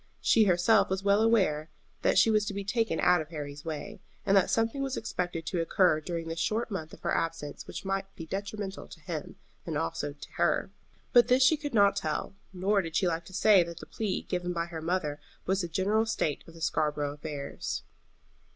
She 0.19 0.45
herself 0.45 0.89
was 0.89 1.03
well 1.03 1.21
aware 1.21 1.69
that 2.01 2.17
she 2.17 2.31
was 2.31 2.43
to 2.47 2.55
be 2.55 2.63
taken 2.63 2.99
out 2.99 3.21
of 3.21 3.29
Harry's 3.29 3.63
way, 3.63 4.01
and 4.25 4.35
that 4.35 4.49
something 4.49 4.81
was 4.81 4.97
expected 4.97 5.45
to 5.45 5.61
occur 5.61 6.01
during 6.01 6.27
this 6.27 6.39
short 6.39 6.71
month 6.71 6.91
of 6.91 7.01
her 7.01 7.13
absence 7.15 7.67
which 7.67 7.85
might 7.85 8.05
be 8.15 8.25
detrimental 8.25 8.87
to 8.87 8.99
him, 8.99 9.35
and 9.63 9.75
to 9.75 9.79
her 9.79 9.83
also. 10.59 10.69
But 11.13 11.27
this 11.27 11.43
she 11.43 11.55
could 11.55 11.75
not 11.75 11.95
tell, 11.95 12.33
nor 12.51 12.81
did 12.81 12.95
she 12.95 13.07
like 13.07 13.25
to 13.25 13.33
say 13.33 13.61
that 13.61 13.77
the 13.77 13.85
plea 13.85 14.23
given 14.23 14.53
by 14.53 14.65
her 14.65 14.81
mother 14.81 15.19
was 15.45 15.61
the 15.61 15.67
general 15.67 16.07
state 16.07 16.43
of 16.47 16.55
the 16.55 16.61
Scarborough 16.61 17.13
affairs. 17.13 17.83